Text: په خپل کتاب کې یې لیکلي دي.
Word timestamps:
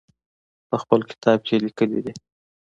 په 0.69 0.75
خپل 0.81 0.99
کتاب 1.11 1.37
کې 1.47 1.53
یې 1.55 1.63
لیکلي 1.65 1.99
دي. 2.05 2.13